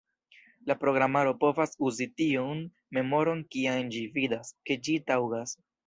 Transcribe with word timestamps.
La 0.71 0.75
programaro 0.83 1.33
povas 1.43 1.77
uzi 1.89 2.09
tiun 2.23 2.65
memoron 2.99 3.47
kiam 3.57 3.95
ĝi 3.97 4.05
vidas, 4.21 4.55
ke 4.69 4.83
ĝi 4.89 5.03
taŭgas. 5.13 5.61